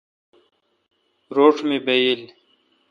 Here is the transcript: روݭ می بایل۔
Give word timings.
روݭ 1.35 1.57
می 1.67 1.77
بایل۔ 1.85 2.21